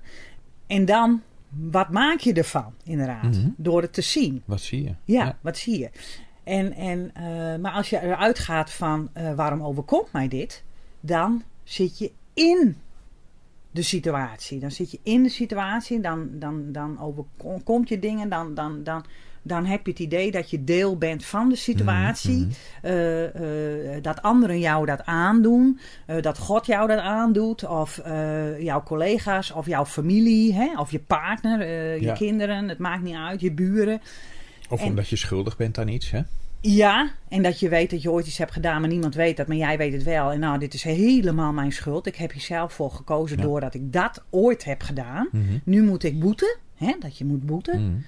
En 0.67 0.86
dan, 0.86 1.22
wat 1.50 1.89
maak 1.89 2.20
je 2.20 2.34
ervan, 2.34 2.74
inderdaad? 2.84 3.24
Mhm. 3.24 3.50
Door 3.58 3.82
het 3.82 3.94
te 3.94 4.01
zien. 4.01 4.41
Wat 4.46 4.62
zie 4.62 4.84
je? 4.84 4.94
Ja, 5.03 5.38
wat 5.41 5.58
zie 5.58 5.79
je? 5.79 5.89
En, 6.44 6.74
en, 6.74 7.12
uh, 7.17 7.62
maar 7.62 7.72
als 7.72 7.89
je 7.89 8.01
eruit 8.01 8.39
gaat 8.39 8.72
van 8.72 9.10
uh, 9.17 9.34
waarom 9.34 9.63
overkomt 9.63 10.12
mij 10.12 10.27
dit, 10.27 10.63
dan 11.00 11.44
zit 11.63 11.98
je 11.98 12.12
in 12.34 12.77
de 13.75 13.82
situatie. 13.82 14.60
Dan 14.60 14.72
zit 14.72 14.91
je 14.91 15.00
in 15.03 15.24
de 15.24 15.29
situatie, 15.29 16.00
dan, 16.00 16.27
dan, 16.32 16.72
dan 16.72 17.00
overkomt 17.00 17.89
je 17.89 18.00
dingen, 18.00 18.29
dan, 18.29 18.53
dan, 18.53 18.84
dan, 18.84 19.05
dan 19.41 19.65
heb 19.65 19.86
je 19.86 19.91
het 19.91 20.00
idee 20.00 20.32
dat 20.32 20.50
je 20.50 20.63
deel 20.63 20.98
bent 20.98 21.25
van 21.25 21.50
de 21.50 21.55
situatie. 21.55 22.38
Mm 22.38 22.53
dat 24.01 24.22
anderen 24.22 24.60
jou 24.60 24.86
dat 24.86 25.05
aandoen, 25.05 25.79
uh, 26.08 26.22
dat 26.22 26.38
God 26.38 26.65
jou 26.65 26.88
dat 26.88 27.00
aandoet, 27.00 27.67
of 27.67 28.01
jouw 28.60 28.84
collega's, 28.84 29.51
of 29.51 29.65
jouw 29.65 29.86
familie, 29.86 30.53
hè, 30.53 30.79
of 30.79 30.91
je 30.91 31.00
partner, 31.00 31.60
je 32.01 32.13
kinderen, 32.13 32.70
het 32.70 32.77
maakt 32.77 33.03
niet 33.03 33.15
uit, 33.15 33.41
je 33.41 33.51
buren. 33.51 34.01
Of 34.70 34.84
omdat 34.84 35.10
je 35.10 35.15
schuldig 35.15 35.58
bent 35.58 35.77
aan 35.77 35.88
iets, 35.88 36.12
hè? 36.12 36.22
Ja, 36.67 37.12
en 37.27 37.43
dat 37.43 37.60
je 37.60 37.69
weet 37.69 37.89
dat 37.89 38.01
je 38.01 38.12
ooit 38.12 38.27
iets 38.27 38.38
hebt 38.38 38.51
gedaan, 38.51 38.81
maar 38.81 38.89
niemand 38.89 39.15
weet 39.15 39.38
dat, 39.38 39.48
maar 39.48 39.57
jij 39.57 39.77
weet 39.77 39.93
het 39.93 40.03
wel. 40.03 40.31
En 40.31 40.39
nou, 40.39 40.60
dit 40.60 40.74
is 40.74 40.84
helemaal 40.84 41.53
mijn 41.53 41.72
schuld. 41.72 42.05
Ik 42.05 42.15
heb 42.15 42.31
hier 42.31 42.41
zelf 42.41 42.74
voor 42.74 42.91
gekozen 42.91 43.38
doordat 43.38 43.74
ik 43.74 43.93
dat 43.93 44.24
ooit 44.29 44.63
heb 44.63 44.81
gedaan. 44.81 45.27
Mhm. 45.31 45.57
Nu 45.63 45.84
moet 45.84 46.03
ik 46.03 46.19
boeten, 46.19 46.57
hè, 46.75 46.95
dat 47.00 47.17
je 47.17 47.25
moet 47.25 47.45
boeten. 47.45 47.89
Mhm. 47.89 48.00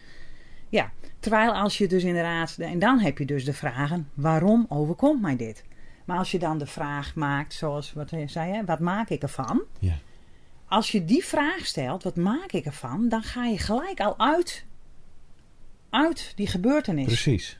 Ja, 0.70 0.92
terwijl 1.20 1.54
als 1.54 1.78
je 1.78 1.88
dus 1.88 2.04
inderdaad, 2.04 2.58
en 2.58 2.80
dan 2.80 3.00
heb 3.00 3.18
je 3.18 3.26
dus 3.26 3.46
de 3.46 3.54
vragen, 3.54 4.10
waarom 4.14 4.66
overkomt 4.70 5.22
mij 5.22 5.36
dit? 5.36 5.64
Maar 6.06 6.18
als 6.18 6.32
je 6.32 6.40
dan 6.40 6.58
de 6.58 6.68
vraag 6.68 7.16
maakt, 7.16 7.54
zoals 7.54 7.94
wat 7.94 8.14
zei 8.26 8.54
je, 8.54 8.66
wat 8.66 8.80
maak 8.80 9.10
ik 9.10 9.22
ervan? 9.22 9.62
Ja. 9.80 9.96
Als 10.68 10.92
je 10.92 11.06
die 11.06 11.26
vraag 11.26 11.66
stelt, 11.66 12.04
wat 12.04 12.16
maak 12.16 12.52
ik 12.52 12.66
ervan? 12.66 13.10
Dan 13.10 13.22
ga 13.22 13.46
je 13.46 13.58
gelijk 13.58 14.00
al 14.00 14.20
uit, 14.20 14.66
uit 15.90 16.34
die 16.36 16.48
gebeurtenis. 16.48 17.06
Precies. 17.06 17.60